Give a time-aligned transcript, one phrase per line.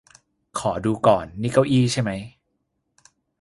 [0.59, 2.21] ขอดูก่อน นี่เก้าอี้ใช่มั้ย